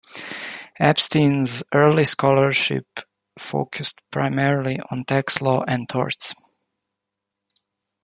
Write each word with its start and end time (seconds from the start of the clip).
Epstein's 0.79 1.61
early 1.75 2.05
scholarship 2.05 3.01
focused 3.37 4.01
primarily 4.09 4.79
on 4.89 5.03
tax 5.05 5.43
law 5.43 5.63
and 5.67 5.87
torts. 5.87 6.33